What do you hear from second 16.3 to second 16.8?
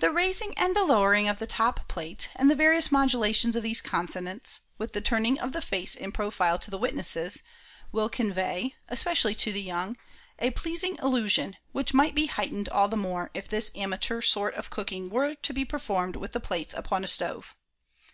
the plates